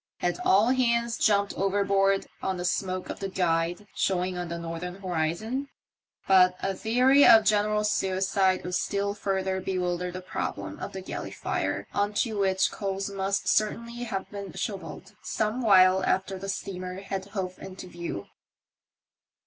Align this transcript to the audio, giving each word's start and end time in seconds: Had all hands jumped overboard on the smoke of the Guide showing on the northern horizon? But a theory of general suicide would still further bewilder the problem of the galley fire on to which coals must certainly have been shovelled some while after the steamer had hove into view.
Had 0.17 0.39
all 0.43 0.71
hands 0.71 1.15
jumped 1.15 1.53
overboard 1.55 2.25
on 2.41 2.57
the 2.57 2.65
smoke 2.65 3.11
of 3.11 3.19
the 3.19 3.29
Guide 3.29 3.85
showing 3.93 4.35
on 4.35 4.47
the 4.47 4.57
northern 4.57 4.95
horizon? 4.95 5.69
But 6.27 6.55
a 6.59 6.73
theory 6.73 7.23
of 7.23 7.45
general 7.45 7.83
suicide 7.83 8.63
would 8.63 8.73
still 8.73 9.13
further 9.13 9.61
bewilder 9.61 10.09
the 10.09 10.23
problem 10.23 10.79
of 10.79 10.93
the 10.93 11.01
galley 11.01 11.29
fire 11.29 11.85
on 11.93 12.15
to 12.15 12.35
which 12.35 12.71
coals 12.71 13.11
must 13.11 13.47
certainly 13.47 14.05
have 14.05 14.27
been 14.31 14.53
shovelled 14.53 15.13
some 15.21 15.61
while 15.61 16.03
after 16.03 16.39
the 16.39 16.49
steamer 16.49 17.01
had 17.01 17.25
hove 17.25 17.59
into 17.59 17.85
view. 17.85 18.25